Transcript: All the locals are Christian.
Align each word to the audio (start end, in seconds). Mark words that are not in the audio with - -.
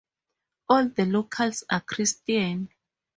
All 0.69 0.87
the 0.89 1.05
locals 1.05 1.63
are 1.69 1.81
Christian. 1.81 2.69